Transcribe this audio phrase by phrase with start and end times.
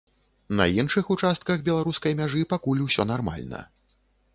[0.59, 3.67] На іншых участках беларускай мяжы пакуль усё нармальна.